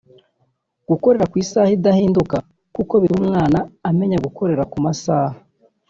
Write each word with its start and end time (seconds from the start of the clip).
Gukorera 0.89 1.25
ku 1.31 1.35
isaha 1.43 1.69
idahinduka 1.77 2.37
kuko 2.75 2.93
bituma 3.01 3.23
umwana 3.25 3.57
amenyera 3.89 4.25
gukorera 4.27 4.63
ku 4.71 4.77
masaha 4.85 5.37